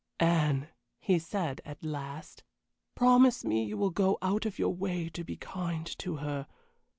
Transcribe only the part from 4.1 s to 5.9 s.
out of your way to be kind